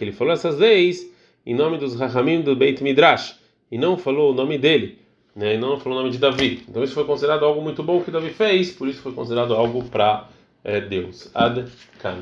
ele 0.05 0.13
falou 0.13 0.33
essas 0.33 0.59
leis 0.59 1.09
em 1.47 1.55
nome 1.55 1.79
dos 1.79 1.95
Rahamim 1.95 2.41
do 2.41 2.57
Beit 2.57 2.83
Midrash 2.83 3.39
e 3.71 3.79
não 3.79 3.97
falou 3.97 4.33
o 4.33 4.35
nome 4.35 4.59
dele, 4.59 4.99
né? 5.39 5.55
E 5.55 5.59
não 5.59 5.79
falou 5.79 5.99
o 5.99 6.03
nome 6.03 6.13
de 6.13 6.19
Davi. 6.19 6.65
Então 6.69 6.83
isso 6.83 6.95
foi 6.95 7.05
considerado 7.05 7.45
algo 7.45 7.63
muito 7.63 7.81
bom 7.83 8.03
que 8.03 8.11
Davi 8.11 8.31
fez, 8.31 8.73
por 8.73 8.89
isso 8.89 9.01
foi 9.01 9.13
considerado 9.13 9.55
algo 9.55 9.85
para 9.85 10.29
é, 10.65 10.81
Deus. 10.81 11.31
Ad 11.33 11.65
Kan. 12.01 12.19